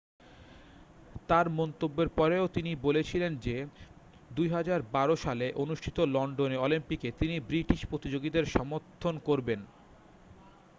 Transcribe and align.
তার 1.27 1.45
মন্তব্যের 1.49 2.09
পরেও 2.09 2.45
তিনি 2.47 2.71
বলেছিলেন 2.81 3.31
যে 3.37 3.55
2012 4.31 5.15
সালে 5.17 5.45
অনুষ্ঠিত 5.55 5.97
লন্ডনে 6.13 6.57
অলিম্পিকে 6.57 7.09
তিনি 7.19 7.35
ব্রিটিশ 7.41 7.79
প্রতিযোগীদের 7.85 8.45
সমর্থন 8.55 9.15
করবেন 9.19 9.59